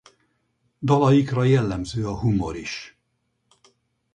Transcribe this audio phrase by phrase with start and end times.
[0.81, 2.97] Dalaikra jellemző a humor is.